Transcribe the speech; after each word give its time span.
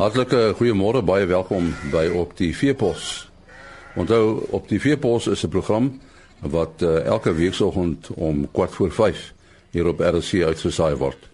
Hartlike 0.00 0.54
goeiemôre, 0.56 1.02
baie 1.04 1.26
welkom 1.28 1.66
by 1.92 2.06
op 2.16 2.30
die 2.38 2.54
Veepos. 2.56 3.26
Onthou 4.00 4.46
op 4.56 4.64
die 4.70 4.78
Veepos 4.80 5.26
is 5.28 5.44
'n 5.44 5.52
program 5.52 6.00
wat 6.40 6.80
uh, 6.80 7.04
elke 7.04 7.34
weekoggend 7.34 8.08
om 8.14 8.48
kwart 8.50 8.72
voor 8.72 8.90
5 8.90 9.34
hier 9.70 9.86
op 9.86 10.00
RC 10.00 10.40
uitgesaai 10.42 10.94
word. 10.96 11.28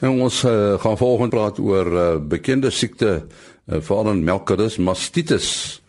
En 0.00 0.08
ons 0.08 0.42
uh, 0.42 0.74
gaan 0.80 0.98
volgende 0.98 1.36
praat 1.36 1.58
oor 1.58 1.86
uh, 1.86 2.16
bekende 2.18 2.70
siekte 2.70 3.22
uh, 3.66 3.76
veral 3.80 4.10
in 4.10 4.24
melkkarres, 4.24 4.76
mastitis. 4.76 5.80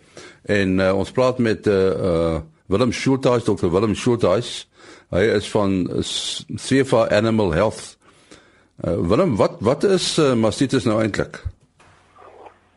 En 0.46 0.80
uh, 0.80 0.94
ons 0.94 1.12
praat 1.12 1.38
met 1.38 1.68
uh, 1.68 1.74
uh, 1.74 2.40
Willem 2.66 2.92
Schulteis, 2.92 3.44
Dr. 3.44 3.72
Willem 3.72 3.96
Schulteis. 3.96 4.68
Hy 5.10 5.26
is 5.34 5.50
van 5.50 5.90
Sefa 6.56 7.08
Animal 7.10 7.52
Health 7.54 7.97
Uh, 8.86 8.94
Willem, 9.08 9.36
wat 9.36 9.52
wat 9.60 9.84
is 9.84 10.18
uh, 10.18 10.34
mastitis 10.34 10.84
nou 10.86 11.00
eintlik? 11.02 11.40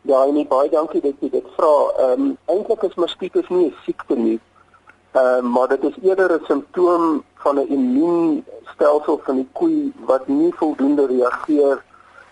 Ja, 0.01 0.23
nee, 0.25 0.47
baie 0.49 0.69
dankie 0.69 1.01
dat 1.01 1.19
jy 1.21 1.27
dit 1.29 1.49
vra. 1.53 1.73
Ehm 2.01 2.21
um, 2.23 2.31
eintlik 2.49 2.81
is 2.87 2.95
mastitis 2.97 3.49
nie 3.53 3.67
'n 3.67 3.75
siekte 3.85 4.15
nie. 4.17 4.39
Ehm 5.11 5.45
uh, 5.45 5.51
maar 5.53 5.67
dit 5.67 5.83
is 5.83 5.99
eerder 6.01 6.33
'n 6.33 6.45
simptoom 6.47 7.23
van 7.43 7.59
'n 7.59 7.67
immuunstelsel 7.67 9.21
van 9.25 9.35
die 9.35 9.47
koei 9.51 9.93
wat 10.05 10.27
nie 10.27 10.49
voldoende 10.53 11.05
reageer 11.05 11.83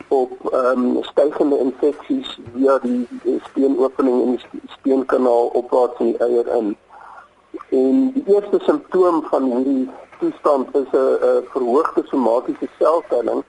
op 0.07 0.33
ehm 0.53 0.85
um, 0.85 1.03
stygende 1.03 1.59
infeksies 1.59 2.39
via 2.53 2.79
die, 2.79 3.07
die 3.23 3.39
speenopening 3.49 4.21
in 4.21 4.31
die 4.31 4.61
speenkanaal 4.79 5.45
opwaarts 5.61 5.99
in 5.99 6.05
die 6.05 6.17
eier 6.17 6.47
in. 6.57 6.77
En 7.69 8.11
die 8.13 8.25
eerste 8.33 8.59
simptoom 8.65 9.23
van 9.29 9.43
hierdie 9.43 9.89
toestand 10.19 10.75
is 10.75 10.89
'n 10.91 11.45
verhoogde 11.53 12.01
somatiese 12.05 12.69
seltelling 12.79 13.43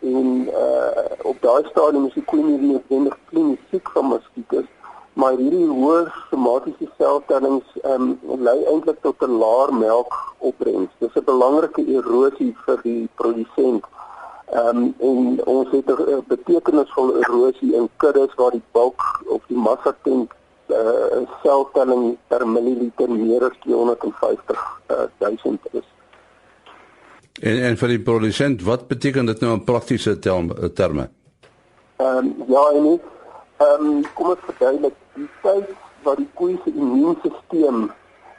en 0.00 0.48
uh 0.64 1.28
op 1.30 1.36
daai 1.42 1.64
stadium 1.70 2.06
is 2.06 2.14
die 2.14 2.24
koei 2.24 2.42
nie 2.42 2.58
noodwendig 2.58 3.16
klinies 3.30 3.64
siek 3.70 3.90
van 3.94 4.06
mastitis 4.14 4.68
maar 5.18 5.34
hierdie 5.34 5.66
hoë 5.66 6.02
somatiese 6.30 6.86
seltellings 6.96 7.78
ehm 7.82 8.04
um, 8.06 8.42
lei 8.46 8.58
eintlik 8.72 9.00
tot 9.06 9.24
'n 9.26 9.38
laer 9.42 9.72
melkopbrengs. 9.74 10.92
Dis 11.00 11.16
'n 11.18 11.24
belangrike 11.30 11.82
erosie 11.96 12.52
vir 12.66 12.78
die 12.82 13.08
produsent. 13.20 13.84
Ehm 14.60 14.78
um, 14.82 14.94
en 15.08 15.18
ons 15.56 15.70
het 15.74 15.90
'n 15.90 16.22
betekenisvolle 16.34 17.18
erosie 17.24 17.74
in 17.80 17.88
kuddes 17.96 18.34
waar 18.40 18.54
die 18.58 18.66
bulk 18.72 19.02
of 19.26 19.42
die 19.50 19.60
massa 19.66 19.92
teen 20.02 20.28
uh 20.78 21.26
seltelling 21.42 22.16
per 22.28 22.46
milliliter 22.48 23.10
meer 23.10 23.42
as 23.50 23.56
250 23.66 24.58
uh, 24.90 25.06
1000 25.18 25.60
is. 25.72 25.86
En 27.40 27.62
en 27.62 27.76
vir 27.78 27.88
die 27.88 28.00
produsent, 28.02 28.62
wat 28.66 28.88
beteken 28.88 29.26
dit 29.26 29.40
nou 29.40 29.52
in 29.54 29.64
praktiese 29.64 30.18
terme? 30.18 31.08
Ehm 31.96 32.16
um, 32.16 32.32
ja, 32.48 32.62
en 32.74 32.82
nie. 32.82 33.00
Ehm 33.58 33.86
um, 33.86 34.00
kom 34.14 34.32
ek 34.32 34.42
verduidelik, 34.46 34.96
die 35.14 35.28
tyd 35.42 35.70
wat 36.06 36.18
die 36.18 36.28
koei 36.34 36.56
se 36.64 36.72
immuunstelsel 36.74 37.86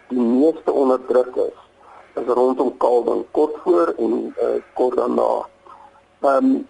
die 0.09 0.25
meeste 0.25 0.71
onderdruk 0.71 1.35
is, 1.45 1.61
is 2.19 2.31
rondom 2.33 2.73
kalwing, 2.81 3.23
kort 3.31 3.55
voor 3.63 3.93
en 3.97 4.13
uh, 4.31 4.51
kort 4.73 4.99
daarna. 4.99 5.29
Ehm 6.25 6.51
um, 6.51 6.67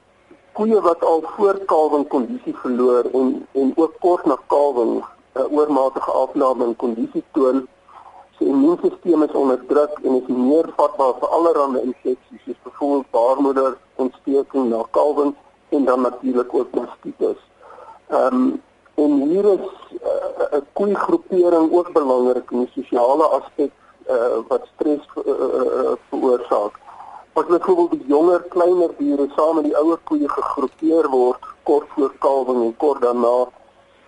koeie 0.54 0.82
wat 0.86 1.04
al 1.08 1.24
voor 1.36 1.60
kalwing 1.66 2.08
kondisie 2.08 2.56
verloor 2.62 3.10
en 3.14 3.48
en 3.54 3.74
ook 3.76 3.94
kort 4.06 4.26
na 4.26 4.38
kalwing 4.54 5.00
'n 5.00 5.42
uh, 5.42 5.52
oormatige 5.52 6.12
afname 6.12 6.66
in 6.66 6.76
kondisie 6.76 7.24
toon 7.32 7.68
se 8.40 8.46
immuunstelsel 8.46 9.24
is 9.24 9.32
onderdruk 9.32 10.00
en 10.04 10.16
is 10.22 10.28
meer 10.28 10.68
vatbaar 10.78 11.14
vir 11.20 11.34
allerlei 11.38 11.82
infeksies 11.84 12.44
soos 12.46 12.60
byvoorbeeld 12.64 13.12
baarmoederontsteking 13.18 14.70
na 14.70 14.84
kalwing 14.98 15.36
en 15.76 15.86
dan 15.86 16.02
natuurlik 16.02 16.54
ook 16.54 16.74
mastitis. 16.74 17.42
Ehm 18.08 18.36
um, 18.36 18.62
en 18.96 19.12
hier 19.30 19.46
is 19.46 19.68
eh, 20.02 20.52
'n 20.52 20.56
uh, 20.56 20.62
koei 20.74 20.96
groepering 20.96 21.72
ook 21.72 21.92
belangrik 21.94 22.52
in 22.52 22.60
die 22.60 22.72
sosiale 22.76 23.26
aspek 23.38 23.72
uh, 24.10 24.40
wat 24.48 24.68
stres 24.74 25.04
uh, 25.16 25.24
uh, 25.26 25.92
veroorsaak. 26.10 26.80
As 27.34 27.46
byvoorbeeld 27.46 27.92
die 27.92 28.08
jonger 28.08 28.42
kleiner 28.42 28.92
diere 28.98 29.28
saam 29.36 29.56
met 29.56 29.64
die 29.64 29.78
ouer 29.78 30.00
koeie 30.04 30.30
gegroepeer 30.30 31.10
word 31.10 31.44
kort 31.64 31.88
voor 31.96 32.14
kalwing 32.20 32.64
en 32.64 32.76
kort 32.78 33.02
daarna 33.02 33.48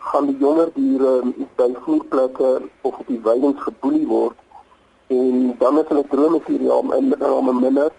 gaan 0.10 0.26
die 0.26 0.38
jonger 0.38 0.70
diere 0.76 1.12
by 1.58 1.70
voerplekke 1.86 2.50
of 2.82 2.94
op 2.94 3.08
die 3.08 3.20
weidings 3.24 3.62
geboelie 3.62 4.08
word 4.08 4.38
en 5.08 5.56
dan 5.60 5.80
is 5.80 5.90
hulle 5.92 6.06
droommateriaal 6.10 6.94
in 6.98 7.14
name 7.20 7.54
minder 7.60 7.92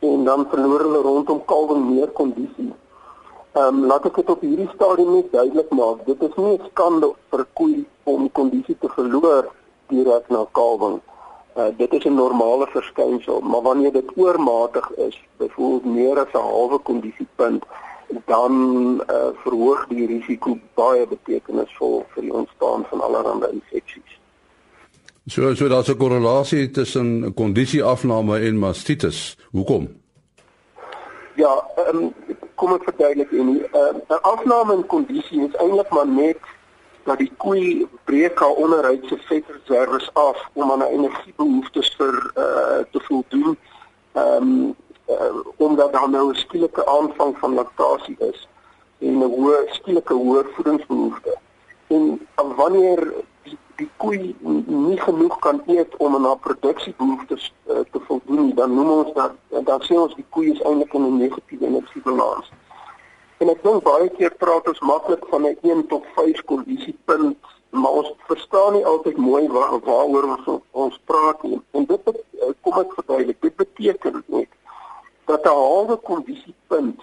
en 0.00 0.24
dan 0.24 0.46
verloor 0.52 0.84
hulle 0.86 1.02
rondom 1.04 1.42
kalwing 1.44 1.82
meer 1.90 2.08
kondisie. 2.20 2.70
Ehm 3.52 3.80
um, 3.80 3.86
laat 3.90 4.06
ek 4.06 4.20
dit 4.20 4.30
op 4.30 4.42
hierdie 4.46 4.68
stadium 4.74 5.14
net 5.16 5.32
duidelik 5.32 5.70
maak, 5.74 6.04
dit 6.06 6.22
is 6.22 6.36
nie 6.36 6.56
'n 6.56 6.68
skande 6.70 7.08
vir 7.30 7.46
koei 7.58 7.78
om 8.04 8.30
kondisie 8.38 8.76
te 8.80 8.88
verloor 8.96 9.48
direk 9.90 10.28
na 10.30 10.44
kalwing. 10.58 11.00
Uh, 11.56 11.70
dit 11.76 11.92
is 11.92 12.04
'n 12.04 12.14
normale 12.14 12.66
verskynsel, 12.66 13.40
maar 13.40 13.62
wanneer 13.62 13.92
dit 13.92 14.16
oormatig 14.16 14.90
is, 15.08 15.16
byvoorbeeld 15.36 15.84
meer 15.84 16.18
as 16.18 16.32
'n 16.32 16.46
halwe 16.52 16.78
kondisiepunt, 16.78 17.64
dan 18.26 18.54
uh, 19.10 19.30
verhoog 19.42 19.86
die 19.88 20.06
risiko 20.06 20.58
baie 20.74 21.06
betekenisvol 21.06 22.04
vir 22.14 22.22
die 22.26 22.32
ontstaan 22.32 22.84
van 22.90 23.00
allerlei 23.00 23.52
infeksies. 23.52 24.18
So 25.26 25.54
so 25.54 25.68
daar's 25.68 25.88
'n 25.88 25.96
korrelasie 25.96 26.70
tussen 26.70 27.34
kondisieafname 27.34 28.38
en 28.38 28.58
mastitis. 28.58 29.36
Hoekom? 29.50 29.88
Ja, 31.34 31.64
um, 31.92 32.14
kom 32.54 32.74
ek 32.74 32.84
verduidelik 32.84 33.30
en 33.30 33.48
'n 33.48 33.66
uh, 34.08 34.16
afname 34.22 34.74
in 34.74 34.86
kondisie 34.86 35.46
is 35.46 35.54
eintlik 35.54 35.90
maar 35.90 36.08
net 36.08 36.38
dat 37.04 37.18
die 37.18 37.32
koei 37.36 37.86
breek 38.04 38.38
haar 38.38 38.56
onderhuidse 38.64 39.16
vetreserwes 39.16 40.10
af 40.12 40.48
om 40.52 40.70
aan 40.70 40.80
haar 40.80 40.90
energiebehoeftes 40.90 41.94
vir 41.96 42.14
uh, 42.36 42.84
te 42.92 43.00
voldoen. 43.00 43.58
Ehm 44.12 44.42
um, 44.42 44.74
uh, 45.10 45.40
omdat 45.56 45.92
daar 45.92 46.10
nou 46.10 46.30
'n 46.30 46.34
skielike 46.34 46.86
aanvang 46.86 47.38
van 47.38 47.54
laktasie 47.54 48.16
is 48.18 48.48
en 48.98 49.18
'n 49.18 49.32
hoë 49.36 49.58
skielike 49.66 50.14
hoë 50.14 50.44
voedingsbehoefte. 50.54 51.38
En 51.86 52.26
wanneer 52.56 53.12
die 53.42 53.58
die 53.76 53.90
koei 53.96 54.36
nie 54.66 55.00
genoeg 55.00 55.38
kan 55.38 55.62
eet 55.66 55.96
om 55.96 56.14
aan 56.14 56.24
haar 56.24 56.38
produksiebehoeftes 56.38 57.52
uh, 57.66 57.78
te 57.92 58.00
voldoen, 58.08 58.54
dan 58.54 58.74
noem 58.74 58.90
ons 58.90 59.12
dat 59.14 59.32
dan 59.64 59.80
sê 59.88 59.96
ons 59.96 60.14
die 60.14 60.26
koei 60.28 60.50
is 60.52 60.62
eintlik 60.62 60.92
in 60.94 61.06
'n 61.06 61.16
negatiewe 61.16 61.66
energiebalans. 61.66 62.50
En 63.40 63.48
ek 63.48 63.62
dink 63.62 63.82
baie 63.82 64.08
keer 64.16 64.34
praat 64.36 64.68
ons 64.68 64.80
maklik 64.80 65.24
van 65.32 65.46
'n 65.48 65.56
1 65.62 65.86
tot 65.86 66.04
5 66.14 66.44
kondisiepunt, 66.44 67.38
maar 67.70 67.94
ons 68.00 68.12
verstaan 68.28 68.72
nie 68.72 68.86
altyd 68.86 69.16
mooi 69.16 69.48
waar 69.48 69.78
waaroor 69.80 70.26
ons 70.36 70.60
ons 70.70 71.00
praat 71.04 71.42
nie. 71.42 71.60
En 71.70 71.84
dit 71.84 72.08
eh, 72.08 72.50
kom 72.60 72.78
ek 72.78 72.92
verduidelik. 72.98 73.40
Dit 73.40 73.56
beteken 73.56 74.24
net 74.26 74.48
dat 75.30 75.44
'n 75.44 75.48
halwe 75.48 75.96
kondisiepunt 75.96 77.00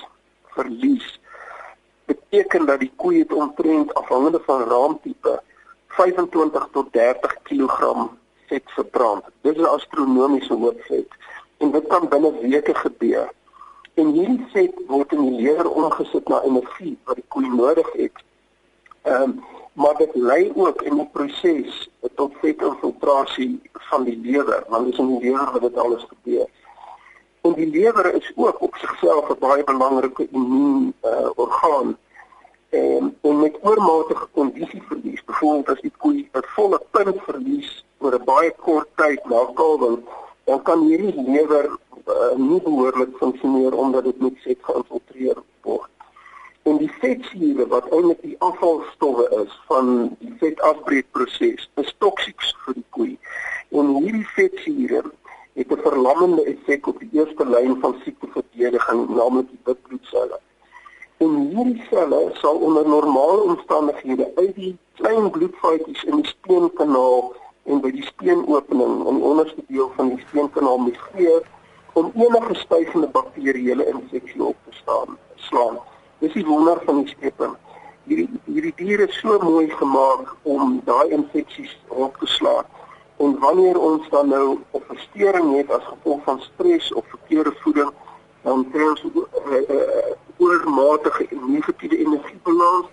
verlies 0.55 1.19
beteken 2.05 2.65
dat 2.65 2.79
die 2.79 2.91
koei 2.95 3.19
het 3.19 3.33
omtrent 3.33 3.93
afhangende 3.93 4.41
van 4.45 4.63
raamtipe 4.63 5.41
25 5.87 6.67
tot 6.71 6.93
30 6.93 7.41
kg 7.43 8.09
vet 8.47 8.63
verbrand. 8.65 9.23
Dis 9.41 9.57
'n 9.57 9.73
astronomiese 9.77 10.53
hoop 10.53 10.81
vet 10.81 11.11
en 11.57 11.71
dit 11.71 11.87
kan 11.87 12.07
binne 12.07 12.31
weke 12.41 12.75
gebeur. 12.75 13.31
En 13.93 14.07
hierdie 14.11 14.45
vet 14.53 14.73
word 14.87 15.11
in 15.11 15.21
die 15.21 15.41
lewer 15.41 15.69
omgesit 15.69 16.27
na 16.27 16.41
energie 16.41 16.97
wat 17.03 17.15
die 17.15 17.25
koei 17.27 17.47
nodig 17.47 17.91
het. 17.93 18.17
Ehm 19.01 19.21
um, 19.21 19.43
maar 19.77 19.97
dit 19.97 20.15
lei 20.15 20.51
ook 20.55 20.81
in 20.81 20.95
die 20.95 21.09
proses 21.13 21.89
tot 22.15 22.33
vetinfiltrasie 22.41 23.61
van 23.73 24.03
die 24.03 24.17
lewer, 24.23 24.63
want 24.67 24.85
dis 24.85 24.97
in 24.97 25.07
die 25.07 25.29
lewer 25.29 25.51
wat 25.51 25.61
dit 25.61 25.77
alles 25.77 26.05
gebeur. 26.09 26.47
En 27.47 27.53
die 27.53 27.69
lewer 27.69 28.13
is 28.13 28.31
ook 28.35 28.61
op 28.61 28.75
sigself 28.75 29.29
'n 29.29 29.39
baie 29.39 29.63
belangrike 29.63 30.27
immuun 30.31 30.93
uh, 31.03 31.29
orgaan. 31.35 31.97
En, 32.69 33.17
en 33.21 33.39
met 33.39 33.57
oormatige 33.61 34.27
kondisieverlies, 34.31 35.23
byvoorbeeld 35.23 35.69
as 35.69 35.81
die 35.81 35.93
koei 35.97 36.29
'n 36.33 36.43
volle 36.55 36.81
punt 36.91 37.21
verlies 37.27 37.85
oor 37.97 38.13
'n 38.15 38.23
baie 38.23 38.51
kort 38.65 38.89
tyd 38.95 39.21
na 39.25 39.45
kalwing, 39.53 39.99
dan 40.43 40.61
kan 40.61 40.79
hierdie 40.87 41.23
lewer 41.31 41.65
uh, 42.07 42.35
nie 42.35 42.61
behoorlik 42.61 43.15
funksioneer 43.17 43.73
omdat 43.73 44.03
dit 44.03 44.19
met 44.19 44.41
vet 44.43 44.59
geïnfiltreer 44.61 45.37
word. 45.61 45.91
En 46.63 46.77
die 46.77 46.91
vetsure 46.99 47.67
wat 47.67 47.87
eintlik 47.89 48.21
die 48.21 48.39
afvalstowwe 48.39 49.25
is 49.43 49.59
van 49.67 50.17
die 50.19 50.33
vetafbreekproses, 50.37 51.69
is 51.75 51.95
toksies 51.97 52.55
vir 52.65 52.73
die 52.73 52.89
koei. 52.89 53.13
En 53.69 53.95
hierdie 53.95 54.27
vetsure 54.35 55.03
het 55.57 55.71
'n 55.71 55.81
verlammende 55.81 56.43
effek 56.43 56.87
op 56.87 56.99
die 56.99 57.09
eerste 57.11 57.45
lyn 57.49 57.77
van 57.79 57.95
siekteverdediging, 58.03 59.09
naamlik 59.09 59.49
die 59.49 59.59
wit 59.63 59.81
bloedselle. 59.81 60.39
En 61.17 61.35
hierdie 61.35 61.83
selle 61.89 62.29
sal 62.33 62.55
onder 62.55 62.87
normale 62.87 63.41
omstandighede 63.41 64.31
uit 64.35 64.55
die 64.55 64.77
klein 64.93 65.29
bloedvaatjies 65.29 66.03
in 66.03 66.15
die 66.15 66.27
speenkanaal 66.27 67.33
en 67.63 67.81
by 67.81 67.91
die 67.91 68.03
speenopening 68.03 69.07
in 69.07 69.21
onderste 69.21 69.63
deel 69.67 69.91
van 69.95 70.09
die 70.09 70.23
speenkanaal 70.27 70.77
migreer 70.77 71.41
om 71.93 72.11
enige 72.15 72.53
stygende 72.53 73.07
bakterieële 73.07 73.87
infeksie 73.87 74.43
op 74.43 74.55
te 74.69 74.75
staan 74.75 75.17
slaan. 75.35 75.79
Dis 76.19 76.33
die 76.33 76.45
wonder 76.45 76.81
van 76.85 77.03
die 77.03 77.07
skepping. 77.07 77.55
hierdie 78.07 78.29
hierdie 78.45 78.73
diere 78.75 79.07
so 79.11 79.39
mooi 79.43 79.69
gemaak 79.69 80.35
om 80.43 80.81
daai 80.85 81.09
infeksies 81.09 81.73
op 81.87 82.15
te 82.17 82.27
slaan. 82.37 82.63
En 83.17 83.39
wanneer 83.39 83.79
ons 83.79 84.09
dan 84.09 84.27
nou 84.27 84.59
'n 84.73 84.83
verstoring 84.87 85.57
het 85.57 85.71
as 85.71 85.83
gevolg 85.83 86.23
van 86.23 86.39
stres 86.41 86.93
of 86.93 87.05
verkeerde 87.07 87.53
voeding, 87.59 87.91
dan 88.41 88.67
kry 88.71 88.87
ons 88.89 89.03
'n 89.03 89.11
uh, 89.15 89.69
uh, 89.69 90.11
oormatige 90.37 91.27
negatiewe 91.47 91.97
energiebalans 91.97 92.85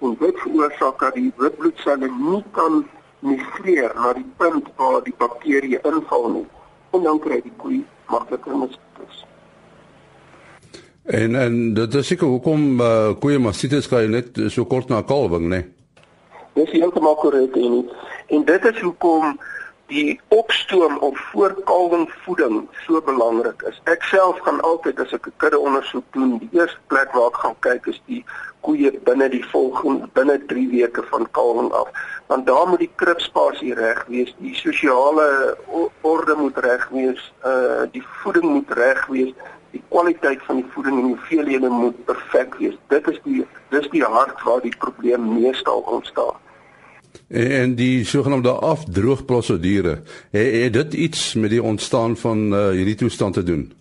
en 0.00 0.16
dit 0.18 0.38
veroorsaak 0.38 0.98
dat 0.98 1.14
die 1.14 1.32
witbloedselle 1.36 2.10
nie 2.18 2.44
kan 2.50 2.86
migreer 3.18 3.92
na 3.94 4.12
die 4.12 4.26
punt 4.36 4.68
waar 4.76 5.02
die 5.04 5.14
bakterieë 5.16 5.80
inval 5.82 6.28
nie. 6.30 6.46
En 6.90 7.02
dan 7.02 7.18
kry 7.18 7.40
die 7.44 7.52
koei 7.56 7.84
makliker 8.08 8.56
mastitis. 8.56 9.24
En 11.04 11.34
en 11.34 11.74
dit 11.74 11.94
is 11.94 12.06
seker 12.06 12.26
hoekom 12.26 12.80
uh, 12.80 13.12
koeie 13.20 13.38
mastitis 13.38 13.88
kry 13.88 14.06
net 14.06 14.40
so 14.48 14.64
kort 14.64 14.88
na 14.88 15.02
kalwing, 15.02 15.48
né? 15.48 15.56
Nee? 15.56 15.68
Dis 16.52 16.72
heeltemal 16.74 17.14
korrek 17.14 17.56
en 17.56 17.88
en 18.26 18.44
dit 18.44 18.64
is 18.64 18.80
hoekom 18.80 19.38
die 19.90 20.20
opstoom 20.28 20.98
op 20.98 21.16
voorkalwingvoeding 21.32 22.68
so 22.86 23.02
belangrik 23.02 23.62
is. 23.68 23.80
Ek 23.90 24.06
self 24.06 24.38
gaan 24.46 24.60
altyd 24.66 25.00
as 25.02 25.12
ek 25.16 25.26
'n 25.26 25.38
kudde 25.42 25.58
ondersoek 25.58 26.06
doen, 26.14 26.38
die 26.38 26.52
eerste 26.60 26.78
plek 26.86 27.12
waar 27.12 27.30
ek 27.30 27.40
gaan 27.42 27.58
kyk 27.66 27.86
is 27.86 28.00
die 28.06 28.24
koeie 28.60 28.92
binne 29.04 29.28
die 29.28 29.44
volgende 29.52 30.08
binne 30.12 30.38
3 30.46 30.68
weke 30.70 31.02
van 31.10 31.30
kalwing 31.30 31.70
af. 31.72 31.88
Want 32.26 32.46
daar 32.46 32.68
moet 32.68 32.78
die 32.78 32.92
kribspasie 32.94 33.74
reg 33.74 34.04
wees, 34.06 34.34
die 34.38 34.54
sosiale 34.54 35.56
orde 36.00 36.34
moet 36.34 36.58
reg 36.58 36.88
wees, 36.88 37.32
uh 37.44 37.82
die 37.92 38.04
voeding 38.22 38.44
moet 38.44 38.70
reg 38.70 39.06
wees, 39.06 39.32
die 39.70 39.82
kwaliteit 39.88 40.42
van 40.42 40.56
die 40.56 40.70
voeding 40.74 40.98
en 40.98 41.06
die 41.06 41.14
hoeveelhede 41.14 41.68
moet 41.68 42.04
perfek 42.04 42.54
wees. 42.54 42.76
Dit 42.88 43.08
is 43.08 43.18
die 43.24 43.46
dis 43.70 43.90
die 43.90 44.04
hart 44.04 44.42
waar 44.42 44.60
die 44.60 44.76
probleem 44.78 45.32
meestal 45.40 45.80
ontstaan. 45.80 46.38
En, 47.28 47.74
die 47.74 48.04
sogenaamde 48.04 48.50
afdroogprosedure, 48.50 50.02
het, 50.30 50.52
het 50.52 50.72
dit 50.72 50.94
iets 50.94 51.34
met 51.34 51.50
die 51.50 51.62
ontstaan 51.62 52.16
van 52.16 52.52
uh, 52.52 52.68
hierdie 52.68 52.94
toestand 52.94 53.34
te 53.34 53.42
doen? 53.42 53.72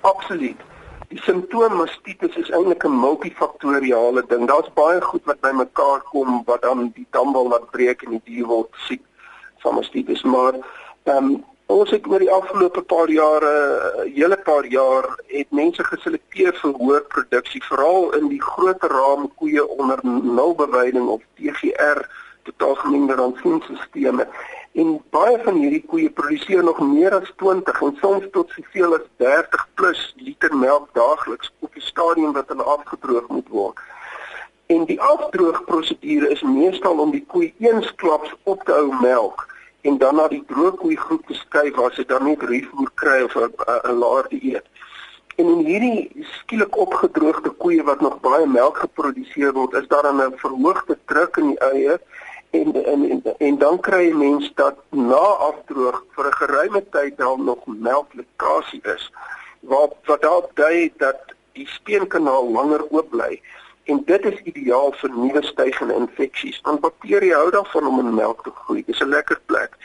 Absoluut. 0.00 0.60
Die 1.08 1.22
simptoom 1.22 1.74
mastitis 1.78 2.36
is 2.36 2.50
eintlik 2.50 2.84
'n 2.84 3.00
multifaktoriale 3.00 4.24
ding. 4.28 4.46
Daar's 4.46 4.72
baie 4.74 5.00
goed 5.00 5.24
wat 5.24 5.40
bymekaar 5.40 6.00
kom 6.02 6.42
wat 6.44 6.62
dan 6.62 6.90
die 6.94 7.06
damwal 7.10 7.48
laat 7.48 7.70
breek 7.70 8.02
en 8.02 8.10
die 8.10 8.20
dier 8.24 8.46
word 8.46 8.70
siek 8.86 9.02
van 9.58 9.74
mastitis, 9.74 10.22
maar 10.22 10.54
ehm 11.02 11.16
um, 11.16 11.44
ons 11.66 11.90
het 11.90 12.06
oor 12.06 12.18
die 12.18 12.30
afgelope 12.30 12.82
paar 12.82 13.10
jare, 13.10 13.52
'n 14.04 14.12
hele 14.14 14.36
paar 14.36 14.66
jaar, 14.66 15.06
het 15.26 15.50
mense 15.50 15.84
geselekteer 15.84 16.54
vir 16.62 16.72
hoë 16.72 17.00
produksie, 17.14 17.62
veral 17.64 18.12
in 18.18 18.28
die 18.28 18.42
groter 18.42 18.90
raam 18.90 19.30
koeie 19.34 19.68
onder 19.68 19.98
nulbeweiding 20.38 21.08
of 21.08 21.22
TGR 21.34 22.04
totaalgemengde 22.44 23.14
rantsoenstelsels 23.14 23.88
en 24.74 24.88
baie 25.14 25.36
van 25.44 25.58
hierdie 25.62 25.84
koeie 25.86 26.10
produseer 26.10 26.64
nog 26.66 26.80
meer 26.82 27.14
as 27.14 27.30
20 27.42 27.82
en 27.86 27.96
soms 28.00 28.24
tot 28.34 28.50
soveel 28.56 28.96
as 28.96 29.04
30 29.22 29.66
plus 29.78 30.00
liter 30.18 30.56
melk 30.56 30.88
daagliks 30.98 31.52
op 31.62 31.74
die 31.78 31.84
stadium 31.90 32.32
wat 32.34 32.50
hulle 32.50 32.66
afgedroog 32.72 33.28
moet 33.28 33.52
word. 33.54 33.78
En 34.74 34.82
die 34.88 34.98
afdroogprosedure 35.00 36.30
is 36.34 36.42
meestal 36.42 36.98
om 36.98 37.12
die 37.14 37.22
koei 37.34 37.52
eensklaps 37.62 38.34
op 38.50 38.64
te 38.66 38.74
hou 38.74 38.90
melk 38.98 39.46
en 39.86 39.98
dan 40.02 40.18
na 40.18 40.26
die 40.32 40.42
droogkoei 40.50 40.96
groep 40.96 41.26
te 41.28 41.38
skuif 41.38 41.78
waar 41.78 41.94
sy 41.94 42.06
dan 42.10 42.26
net 42.26 42.42
ruwvoer 42.42 42.90
kry 42.98 43.20
of 43.28 43.36
'n 43.36 43.98
laer 44.00 44.26
dieet. 44.32 44.66
En 45.36 45.46
in 45.50 45.64
hierdie 45.66 46.26
skielik 46.40 46.76
opgedroogde 46.76 47.50
koeie 47.62 47.82
wat 47.82 48.00
nog 48.00 48.20
baie 48.20 48.46
melk 48.46 48.76
geproduseer 48.78 49.52
word, 49.52 49.74
is 49.74 49.88
daar 49.88 50.06
'n 50.10 50.32
verhoogde 50.36 50.98
druk 51.06 51.36
in 51.36 51.48
die 51.54 51.58
eier 51.58 52.00
en 52.60 52.84
en 52.84 53.00
en, 53.10 53.22
en 53.38 53.58
dan 53.58 53.80
kry 53.80 54.02
jy 54.08 54.16
mens 54.18 54.50
dat 54.60 54.76
na 54.90 55.24
afdroog 55.50 56.02
vir 56.16 56.26
'n 56.30 56.38
geruime 56.40 56.82
tyd 56.96 57.16
daar 57.16 57.38
nog 57.38 57.66
melklekasie 57.66 58.82
is 58.96 59.10
wat 59.60 59.94
wat 60.04 60.22
dalk 60.22 60.56
dui 60.56 60.92
dat 60.96 61.34
die 61.52 61.68
speenkanaal 61.68 62.50
langer 62.50 62.82
oop 62.90 63.10
bly 63.10 63.40
en 63.84 64.02
dit 64.04 64.24
is 64.24 64.40
ideaal 64.50 64.92
vir 65.00 65.10
nuwe 65.10 65.42
stygende 65.42 65.94
infeksies 65.94 66.60
want 66.68 66.80
bakterieë 66.80 67.36
hou 67.40 67.50
daarvan 67.50 67.86
om 67.86 68.00
in 68.02 68.14
melk 68.14 68.42
te 68.44 68.52
groei. 68.62 68.84
Dis 68.86 69.00
'n 69.00 69.08
lekker 69.16 69.40
plek. 69.46 69.76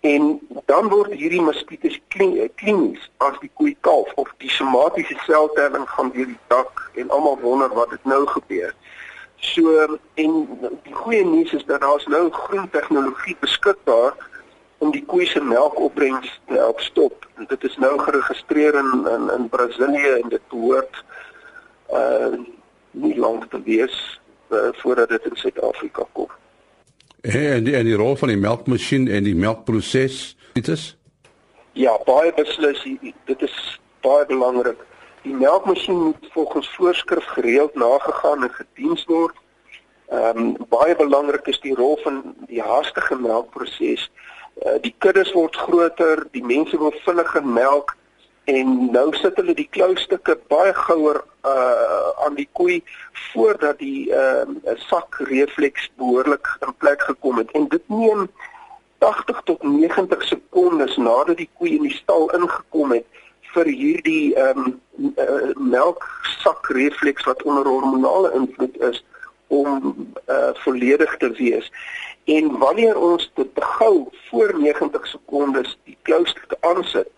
En 0.00 0.40
dan 0.64 0.88
word 0.88 1.12
hierdie 1.12 1.42
mastitis 1.42 2.00
klinies 2.08 3.10
as 3.16 3.36
die 3.40 3.50
koei 3.54 3.76
kalf 3.80 4.12
of 4.14 4.28
die 4.36 4.50
somatiese 4.50 5.16
seltelling 5.26 5.88
gaan 5.88 6.10
deur 6.10 6.26
die 6.26 6.44
dak 6.46 6.90
en 6.94 7.10
almal 7.10 7.38
wonder 7.40 7.68
wat 7.74 7.90
dit 7.90 8.04
nou 8.04 8.26
gebeur 8.26 8.74
So 9.40 9.98
en 10.14 10.32
die 10.84 10.94
goeie 10.94 11.24
nuus 11.24 11.52
is 11.52 11.64
dat 11.64 11.80
daar's 11.80 12.06
nou 12.06 12.30
groen 12.30 12.70
tegnologie 12.70 13.36
beskikbaar 13.40 14.16
om 14.78 14.92
die 14.92 15.04
koei 15.04 15.26
se 15.26 15.40
melkopbrengs 15.44 16.40
te 16.48 16.54
help 16.54 16.80
stop. 16.80 17.26
En 17.36 17.48
dit 17.48 17.64
is 17.64 17.76
nou 17.76 17.98
geregistreer 18.00 18.74
in 18.74 19.06
in, 19.14 19.30
in 19.36 19.48
Brasilië 19.48 20.20
en 20.22 20.28
dit 20.28 20.48
behoort 20.48 21.04
uh 21.92 22.36
nie 22.90 23.14
lank 23.18 23.44
te 23.50 23.60
wees 23.62 24.20
uh, 24.50 24.58
voordat 24.72 25.08
dit 25.08 25.24
in 25.24 25.36
Suid-Afrika 25.36 26.02
kom. 26.12 26.26
En 27.20 27.64
die, 27.64 27.76
en 27.76 27.84
die 27.84 27.94
rol 27.94 28.16
van 28.16 28.32
die 28.32 28.40
melkmasjien 28.40 29.06
en 29.08 29.22
die 29.24 29.36
melkproses, 29.36 30.36
dit 30.52 30.68
is 30.68 30.96
Ja, 31.78 31.94
baie 32.04 32.32
beslis, 32.34 32.82
dit 33.24 33.42
is 33.46 33.56
baie 34.02 34.26
belangrik. 34.26 34.80
Die 35.22 35.34
melkmasjien 35.34 36.02
moet 36.02 36.28
volgens 36.32 36.74
voorskrif 36.74 37.24
gereeld 37.24 37.74
nagegaan 37.74 38.42
en 38.42 38.50
gediens 38.50 39.04
word. 39.04 39.36
Ehm 40.08 40.38
um, 40.38 40.56
baie 40.68 40.96
belangrik 40.96 41.46
is 41.46 41.60
die 41.60 41.74
rol 41.74 41.98
van 42.02 42.22
die 42.46 42.62
haastige 42.62 43.16
melkproses. 43.20 44.10
Uh, 44.64 44.78
die 44.80 44.94
kuddes 44.98 45.32
word 45.32 45.56
groter, 45.56 46.26
die 46.30 46.44
mense 46.44 46.78
wil 46.78 46.94
vinniger 47.04 47.44
melk 47.46 47.96
en 48.44 48.90
nou 48.92 49.12
sit 49.14 49.36
hulle 49.36 49.54
die 49.54 49.68
kloustukke 49.70 50.38
baie 50.52 50.72
gouer 50.74 51.22
uh 51.46 52.08
aan 52.24 52.34
die 52.36 52.48
koei 52.52 52.80
voordat 53.32 53.78
die 53.80 54.10
uh, 54.12 54.44
sak 54.88 55.16
refleks 55.30 55.86
behoorlik 55.96 56.48
in 56.66 56.74
plek 56.82 57.02
gekom 57.08 57.38
het 57.40 57.52
en 57.56 57.68
dit 57.68 57.86
neem 57.88 58.26
80 58.98 59.40
tot 59.44 59.62
90 59.62 60.26
sekondes 60.32 60.96
nadat 60.96 61.40
die 61.40 61.48
koei 61.58 61.76
in 61.76 61.86
die 61.88 61.96
stal 61.96 62.28
ingekom 62.36 62.92
het 62.96 63.22
vir 63.54 63.66
hierdie 63.66 64.34
ehm 64.34 64.58
um, 64.58 65.14
uh, 65.18 65.54
melksak 65.56 66.66
refleks 66.76 67.24
wat 67.24 67.42
onder 67.42 67.66
hormonale 67.66 68.32
invloed 68.34 68.76
is 68.90 69.04
om 69.46 69.94
uh, 70.28 70.50
volledig 70.64 71.16
te 71.16 71.30
wees. 71.30 71.72
En 72.24 72.58
wanneer 72.58 72.98
ons 72.98 73.30
dit 73.34 73.54
te 73.54 73.64
gou 73.78 74.08
voor 74.28 74.54
90 74.58 75.06
sekondes 75.06 75.78
die 75.84 75.96
klouster 76.02 76.56
aansit, 76.60 77.08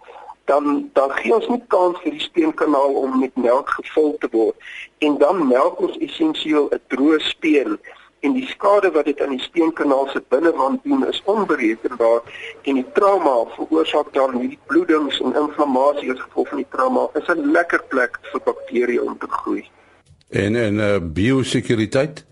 dan 0.44 0.90
dan 0.92 1.10
gee 1.10 1.34
ons 1.34 1.48
nie 1.48 1.62
kans 1.66 1.98
vir 2.02 2.16
die 2.16 2.24
speenkanaal 2.24 2.94
om 3.02 3.18
met 3.20 3.36
melk 3.36 3.70
gevul 3.78 4.16
te 4.18 4.28
word 4.32 4.72
en 5.06 5.18
dan 5.18 5.46
melk 5.48 5.80
ons 5.86 5.98
essensieel 6.06 6.68
'n 6.70 6.80
droë 6.94 7.20
speen 7.28 7.78
en 8.22 8.32
die 8.38 8.46
skade 8.46 8.90
wat 8.94 9.08
dit 9.10 9.20
aan 9.20 9.34
die 9.34 9.42
speenkanaal 9.42 10.08
se 10.12 10.22
binnewand 10.34 10.84
doen 10.84 11.06
is 11.08 11.22
onberekenbaar 11.24 12.20
en 12.62 12.78
die 12.78 12.86
trauma 12.98 13.34
veroorsaak 13.56 14.12
dan 14.14 14.36
hierdie 14.38 14.58
bloedings 14.70 15.18
en 15.20 15.34
inflammasie 15.40 16.12
as 16.12 16.20
gevolg 16.20 16.52
van 16.52 16.62
die 16.62 16.70
trauma 16.76 17.08
is 17.20 17.28
'n 17.34 17.50
lekker 17.56 17.82
plek 17.94 18.18
vir 18.32 18.40
bakterieë 18.44 19.02
om 19.02 19.18
te 19.18 19.28
groei. 19.28 19.64
En 20.30 20.56
en 20.56 20.78
uh, 20.78 20.98
biosekuriteit? 21.02 22.24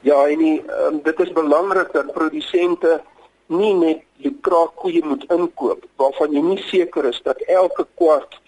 Ja, 0.00 0.26
en 0.26 0.38
die, 0.38 0.62
um, 0.86 1.00
dit 1.02 1.20
is 1.20 1.32
belangrik 1.32 1.92
dat 1.92 2.12
produsente 2.12 3.00
nie 3.46 3.74
net 3.74 4.02
die 4.16 4.36
kraakkoeie 4.40 5.04
moet 5.04 5.24
inkoop 5.32 5.84
waarvan 5.96 6.32
jy 6.32 6.40
nie 6.40 6.62
seker 6.68 7.04
is 7.04 7.20
dat 7.24 7.40
elke 7.40 7.86
kwart 7.94 8.40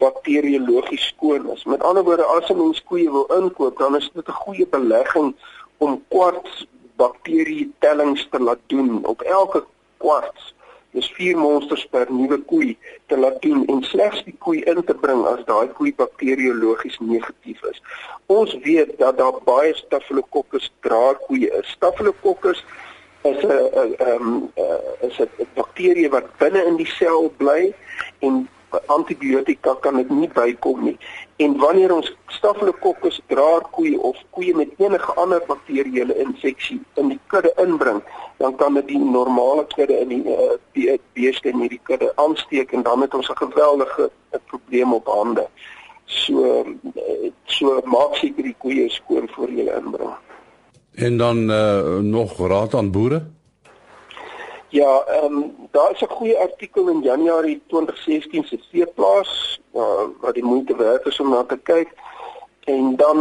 bakteriologies 0.00 1.06
skoon 1.12 1.50
is. 1.50 1.64
Met 1.64 1.82
ander 1.82 2.04
woorde, 2.04 2.24
as 2.24 2.48
'n 2.50 2.56
mens 2.56 2.82
koeie 2.84 3.10
wil 3.10 3.26
inkoop, 3.40 3.78
dan 3.78 3.96
is 3.96 4.10
dit 4.14 4.28
'n 4.28 4.42
goeie 4.44 4.66
belegging 4.66 5.34
om 5.80 5.98
kwarts 6.12 6.64
bakterie 7.00 7.70
tellings 7.84 8.26
te 8.30 8.40
laat 8.40 8.62
doen 8.72 9.04
op 9.08 9.22
elke 9.22 9.64
kwarts 10.02 10.54
dis 10.96 11.08
vier 11.14 11.38
monsters 11.38 11.84
per 11.94 12.10
nuwe 12.10 12.38
koei 12.50 12.70
te 13.10 13.18
laat 13.18 13.38
doen 13.44 13.62
en 13.70 13.82
slegs 13.86 14.24
die 14.26 14.34
koei 14.44 14.62
in 14.72 14.82
te 14.86 14.96
bring 15.04 15.22
as 15.30 15.42
daai 15.46 15.70
koei 15.78 15.92
bakteriologies 15.96 16.98
negatief 17.12 17.62
is. 17.70 17.78
Ons 18.26 18.56
weet 18.66 18.96
dat 18.98 19.18
daar 19.20 19.38
baie 19.46 19.74
Staphylococcus 19.78 20.70
draarkoeie 20.86 21.50
is. 21.60 21.74
Staphylococcus 21.76 22.64
is 23.30 23.44
'n 23.44 23.94
ehm 23.98 24.28
is 25.06 25.18
'n 25.20 25.48
bakterie 25.54 26.10
wat 26.10 26.26
binne 26.38 26.64
in 26.64 26.76
die 26.76 26.90
sel 26.98 27.30
bly 27.36 27.72
en 28.18 28.48
antibiotika 28.86 29.74
kan 29.80 29.96
dit 29.96 30.10
nie 30.10 30.28
bykom 30.28 30.84
nie. 30.84 30.96
En 31.36 31.56
wanneer 31.56 31.94
ons 31.94 32.16
Staphylococcus 32.26 33.20
draarkoeie 33.26 34.00
of 34.00 34.16
koeie 34.30 34.54
met 34.56 34.68
enige 34.78 35.12
ander 35.12 35.42
bakterieële 35.46 36.16
infeksie 36.18 36.80
in 36.94 37.08
die 37.08 37.20
kudde 37.26 37.52
inbring, 37.56 38.02
dan 38.38 38.56
kan 38.56 38.74
dit 38.74 38.86
die 38.88 38.98
normale 38.98 39.66
kudde 39.74 39.98
in 40.00 40.08
die 40.08 40.22
uh, 40.24 40.98
beeste 41.12 41.48
in 41.48 41.60
hierdie 41.60 41.80
kudde 41.82 42.12
aansteek 42.16 42.72
en 42.72 42.82
dan 42.82 43.00
het 43.00 43.14
ons 43.14 43.30
'n 43.30 43.36
geweldige 43.36 44.10
probleem 44.46 44.94
op 44.94 45.06
hande. 45.06 45.48
So 46.04 46.64
so 47.44 47.80
maak 47.84 48.14
seker 48.14 48.42
die 48.42 48.56
koeie 48.58 48.88
skoon 48.90 49.28
voor 49.28 49.50
jy 49.50 49.70
inbring. 49.76 50.14
En 50.94 51.16
dan 51.16 51.50
uh, 51.50 51.98
nog 51.98 52.38
raad 52.38 52.74
aan 52.74 52.90
boere? 52.90 53.22
Ja, 54.70 55.02
ehm 55.06 55.24
um, 55.24 55.56
daar 55.70 55.90
is 55.90 56.00
'n 56.00 56.14
goeie 56.18 56.38
artikel 56.38 56.88
in 56.88 57.00
Januarie 57.00 57.62
2016 57.66 58.44
se 58.44 58.58
veeplaas 58.70 59.60
uh, 59.74 60.06
wat 60.20 60.34
die 60.34 60.44
moeite 60.44 60.76
werd 60.76 61.06
is 61.06 61.20
om 61.20 61.28
na 61.30 61.44
te 61.44 61.56
kyk. 61.56 61.88
En 62.64 62.96
dan 62.96 63.18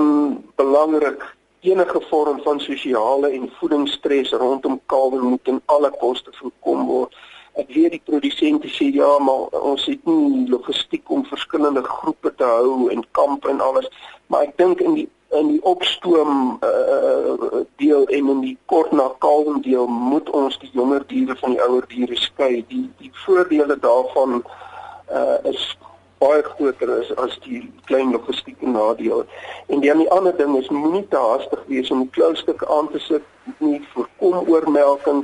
belangrik 0.56 1.36
enige 1.60 2.02
vorm 2.10 2.42
van 2.42 2.60
sosiale 2.60 3.30
en 3.30 3.52
voedingsstres 3.60 4.32
rondom 4.32 4.82
kalwe 4.86 5.22
moet 5.22 5.44
ten 5.44 5.62
alle 5.66 5.92
koste 5.98 6.30
voorkom 6.34 6.86
word. 6.86 7.16
Ek 7.54 7.74
weet 7.74 7.92
die 7.92 8.02
produsente 8.06 8.68
sê 8.68 8.86
ja, 8.94 9.20
maar 9.20 9.62
ons 9.62 9.86
het 9.86 10.06
nie 10.06 10.50
logistiek 10.50 11.10
om 11.10 11.26
verskillende 11.26 11.84
groepe 11.84 12.36
te 12.36 12.44
hou 12.44 12.92
en 12.92 13.06
kampe 13.12 13.50
en 13.50 13.62
alles, 13.62 13.90
maar 14.28 14.42
ek 14.42 14.58
dink 14.58 14.80
in 14.80 14.94
die 14.94 15.10
in 15.30 15.48
die 15.48 15.64
opstoom 15.64 16.58
uh, 16.64 17.62
deel 17.76 18.06
en 18.08 18.30
in 18.30 18.40
die 18.42 18.58
kort 18.66 18.92
na 18.92 19.12
kalwing 19.18 19.64
deel 19.64 19.88
moet 19.88 20.30
ons 20.30 20.58
die 20.60 20.70
jonger 20.74 21.04
diere 21.08 21.36
van 21.42 21.54
die 21.54 21.62
ouer 21.62 21.86
diere 21.88 22.18
skei. 22.18 22.66
Die 22.68 22.88
die 22.98 23.12
voordele 23.26 23.78
daarvan 23.80 24.42
uh, 24.42 25.38
is 25.52 25.78
baie 26.20 26.42
groter 26.44 26.92
as 26.98 27.12
as 27.26 27.38
die 27.46 27.62
klein 27.86 28.12
logistieke 28.12 28.68
nadeel. 28.68 29.24
En 29.68 29.84
die 29.86 30.10
ander 30.12 30.36
ding 30.38 30.58
is 30.58 30.72
moenie 30.74 31.06
te 31.08 31.22
haastig 31.22 31.62
wees 31.68 31.92
om 31.94 32.04
die 32.04 32.14
kloustukke 32.18 32.68
aan 32.78 32.90
te 32.92 33.00
sit 33.06 33.56
nie 33.60 33.80
voorkom 33.94 34.50
oormelking, 34.50 35.24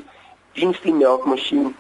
diens 0.55 0.79
die 0.85 0.93
melkmasjien 0.93 1.73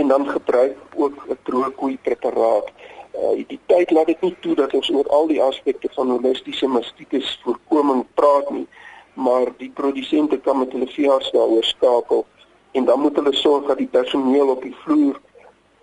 en 0.00 0.08
dan 0.08 0.28
gebruik 0.28 0.78
ook 0.96 1.18
'n 1.28 1.38
droogkoei 1.44 1.98
preparaat. 2.02 2.70
Uh, 3.12 3.44
die 3.48 3.60
tyd 3.66 3.90
laat 3.90 4.06
dit 4.06 4.20
nie 4.20 4.36
toe 4.40 4.54
dat 4.56 4.72
ons 4.74 4.88
oor 4.90 5.08
al 5.08 5.26
die 5.28 5.42
aspekte 5.42 5.88
van 5.92 6.10
holistiese 6.10 6.66
mastitis 6.66 7.40
voorkoming 7.44 8.06
praat 8.14 8.48
nie, 8.50 8.66
maar 9.14 9.52
die 9.58 9.70
produsente 9.74 10.38
kan 10.40 10.58
met 10.58 10.72
hulle 10.72 10.88
veearts 10.88 11.30
daaroor 11.34 11.64
skakel 11.64 12.24
en 12.72 12.84
dan 12.84 13.00
moet 13.00 13.16
hulle 13.16 13.34
sorg 13.36 13.66
dat 13.68 13.78
die 13.78 13.90
personeel 13.90 14.48
op 14.48 14.62
die 14.62 14.76
vloer 14.84 15.20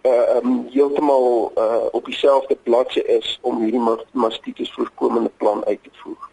uh 0.07 0.39
um 0.39 0.65
heeltemal 0.71 1.51
uh 1.57 1.85
op 1.91 2.05
dieselfde 2.05 2.57
bladsy 2.63 2.99
is 2.99 3.37
om 3.41 3.61
hierdie 3.61 3.83
mastitis 4.11 4.71
voorkomende 4.73 5.31
plan 5.37 5.65
uit 5.65 5.83
te 5.83 5.89
voer. 6.01 6.29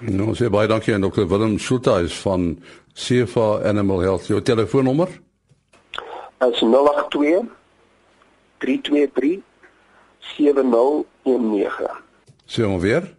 Nou 0.00 0.34
sê 0.36 0.48
baie 0.52 0.68
dankie 0.68 0.94
aan 0.94 1.04
Dr. 1.04 1.26
Willem 1.26 1.58
Schulteis 1.58 2.16
van 2.20 2.58
CFA 2.94 3.60
Animal 3.64 4.00
Health. 4.00 4.26
Jou 4.26 4.42
telefoonnommer? 4.42 5.08
Is 6.38 6.60
082 6.60 7.44
323 8.58 9.40
7019. 10.34 11.86
Sê 12.46 12.62
hom 12.66 12.80
weer. 12.80 13.14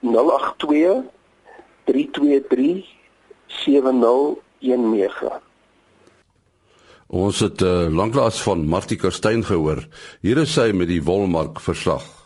082 0.00 1.02
323 1.84 2.84
7019. 3.46 5.40
Ons 7.06 7.40
het 7.40 7.62
uh, 7.62 7.86
lanklaas 7.86 8.42
van 8.42 8.66
Martie 8.66 8.98
Kerstyn 8.98 9.44
gehoor. 9.46 9.86
Hier 10.26 10.38
is 10.42 10.52
sy 10.58 10.72
met 10.74 10.90
die 10.90 11.02
wolmark 11.06 11.60
verslag. 11.62 12.25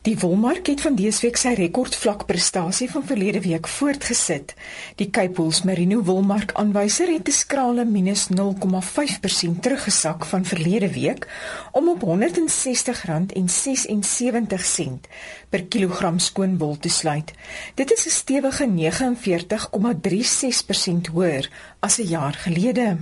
Die 0.00 0.16
wolmark 0.18 0.66
het 0.66 0.80
van 0.80 0.94
dese 0.96 1.26
week 1.26 1.36
sy 1.36 1.50
rekordvlak 1.58 2.22
prestasie 2.24 2.86
van 2.88 3.02
verlede 3.04 3.44
week 3.44 3.68
voortgesit. 3.68 4.54
Die 4.96 5.12
Cape 5.12 5.36
Wool's 5.36 5.60
Merino 5.68 6.00
wolmark 6.08 6.56
aanwyser 6.56 7.12
het 7.12 7.28
'n 7.28 7.36
skrale 7.36 7.84
minus 7.84 8.28
0,5% 8.28 9.62
teruggesak 9.62 10.24
van 10.24 10.44
verlede 10.44 10.92
week 10.92 11.28
om 11.72 11.88
op 11.88 12.00
R160.76 12.00 15.00
per 15.48 15.64
kilogram 15.64 16.18
skoon 16.18 16.58
wol 16.58 16.78
te 16.78 16.88
sluit. 16.88 17.32
Dit 17.74 17.92
is 17.92 18.06
'n 18.06 18.10
stewige 18.10 18.66
49,36% 18.66 21.06
hoër 21.12 21.50
as 21.80 21.98
'n 21.98 22.06
jaar 22.06 22.34
gelede. 22.34 22.96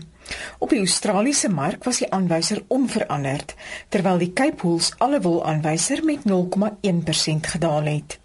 Op 0.58 0.70
die 0.70 0.78
Australiese 0.78 1.48
mark 1.48 1.84
was 1.84 1.98
die 2.02 2.12
aanwyser 2.12 2.62
onveranderd, 2.68 3.54
terwyl 3.88 4.18
die 4.18 4.32
Cape 4.32 4.62
Wool's 4.62 4.92
alle 4.98 5.20
wol 5.20 5.46
aanwyser 5.46 6.04
met 6.04 6.18
0,1% 6.28 7.46
gedaal 7.54 7.84
het. 7.84 8.18